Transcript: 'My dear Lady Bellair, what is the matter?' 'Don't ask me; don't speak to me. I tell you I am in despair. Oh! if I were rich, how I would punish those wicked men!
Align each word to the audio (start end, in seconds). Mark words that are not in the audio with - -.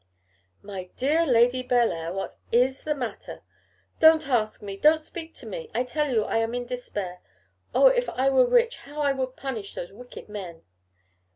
'My 0.63 0.89
dear 0.97 1.27
Lady 1.27 1.61
Bellair, 1.61 2.11
what 2.11 2.37
is 2.51 2.85
the 2.85 2.95
matter?' 2.95 3.43
'Don't 3.99 4.27
ask 4.27 4.63
me; 4.63 4.75
don't 4.75 4.97
speak 4.97 5.35
to 5.35 5.45
me. 5.45 5.69
I 5.75 5.83
tell 5.83 6.11
you 6.11 6.23
I 6.23 6.37
am 6.37 6.55
in 6.55 6.65
despair. 6.65 7.21
Oh! 7.75 7.85
if 7.85 8.09
I 8.09 8.27
were 8.29 8.47
rich, 8.47 8.77
how 8.77 8.99
I 9.01 9.11
would 9.11 9.35
punish 9.35 9.75
those 9.75 9.93
wicked 9.93 10.27
men! 10.27 10.63